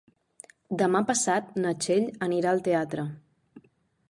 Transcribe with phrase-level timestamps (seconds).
[0.81, 3.05] Demà passat na Txell anirà al teatre.